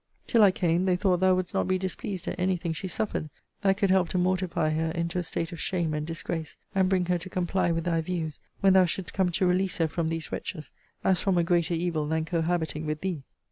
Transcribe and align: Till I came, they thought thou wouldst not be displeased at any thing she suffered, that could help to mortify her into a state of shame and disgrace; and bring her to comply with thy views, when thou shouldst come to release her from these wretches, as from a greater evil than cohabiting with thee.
Till 0.25 0.41
I 0.41 0.49
came, 0.49 0.85
they 0.85 0.95
thought 0.95 1.19
thou 1.19 1.35
wouldst 1.35 1.53
not 1.53 1.67
be 1.67 1.77
displeased 1.77 2.27
at 2.27 2.39
any 2.39 2.57
thing 2.57 2.73
she 2.73 2.87
suffered, 2.87 3.29
that 3.61 3.77
could 3.77 3.91
help 3.91 4.09
to 4.09 4.17
mortify 4.17 4.71
her 4.71 4.89
into 4.89 5.19
a 5.19 5.23
state 5.23 5.51
of 5.51 5.59
shame 5.59 5.93
and 5.93 6.07
disgrace; 6.07 6.57
and 6.73 6.89
bring 6.89 7.05
her 7.05 7.19
to 7.19 7.29
comply 7.29 7.71
with 7.71 7.83
thy 7.83 8.01
views, 8.01 8.39
when 8.61 8.73
thou 8.73 8.85
shouldst 8.85 9.13
come 9.13 9.29
to 9.29 9.45
release 9.45 9.77
her 9.77 9.87
from 9.87 10.09
these 10.09 10.31
wretches, 10.31 10.71
as 11.03 11.19
from 11.19 11.37
a 11.37 11.43
greater 11.43 11.75
evil 11.75 12.07
than 12.07 12.25
cohabiting 12.25 12.87
with 12.87 13.01
thee. 13.01 13.21